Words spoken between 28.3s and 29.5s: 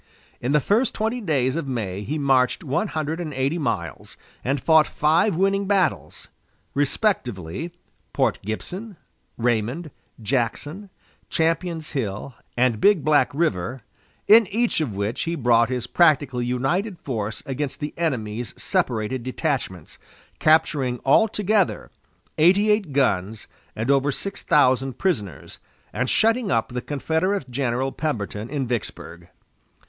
in Vicksburg.